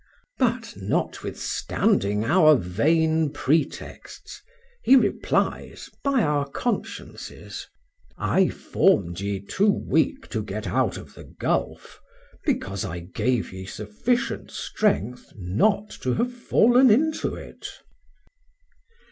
But, 0.39 0.73
notwithstanding 0.77 2.25
our 2.25 2.55
vain 2.55 3.31
pretexts, 3.31 4.41
He 4.83 4.95
replies, 4.95 5.91
by 6.03 6.23
our 6.23 6.49
consciences, 6.49 7.67
I 8.17 8.49
formed 8.49 9.19
ye 9.19 9.39
too 9.41 9.69
weak 9.69 10.27
to 10.29 10.41
get 10.41 10.65
out 10.65 10.97
of 10.97 11.13
the 11.13 11.25
gulf, 11.25 11.99
because 12.45 12.83
I 12.83 13.01
gave 13.01 13.53
ye 13.53 13.67
sufficient 13.67 14.49
strength 14.49 15.33
not 15.35 15.91
to 16.01 16.15
have 16.15 16.33
fallen 16.33 16.89
into 16.89 17.35
it. 17.35 17.67